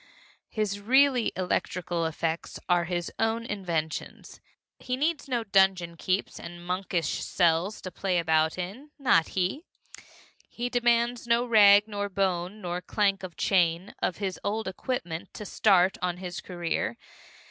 His 0.49 0.79
really 0.79 1.31
electrical 1.35 2.07
effects 2.07 2.57
are 2.67 2.85
his 2.85 3.11
own 3.19 3.45
inventions. 3.45 4.41
He 4.79 4.97
needs 4.97 5.27
no 5.27 5.43
dungeon 5.43 5.95
keeps 5.95 6.39
and 6.39 6.65
monkish 6.65 7.23
cells 7.23 7.79
to 7.81 7.91
play 7.91 8.17
about 8.17 8.57
in 8.57 8.89
not 8.97 9.27
he! 9.37 9.63
He 10.49 10.69
demands 10.69 11.27
no 11.27 11.45
rag 11.45 11.87
nor 11.87 12.09
bone 12.09 12.61
nor 12.61 12.81
clank 12.81 13.21
of 13.21 13.37
chain 13.37 13.93
of 14.01 14.17
his 14.17 14.39
old 14.43 14.67
equipment 14.67 15.35
to 15.35 15.45
start 15.45 15.99
on 16.01 16.17
his 16.17 16.41
career. 16.41 16.97